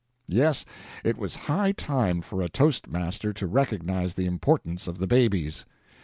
[0.25, 0.65] Yes,
[1.03, 5.05] it was high time for a toast master to recog nize the importance of the
[5.05, 5.63] babies.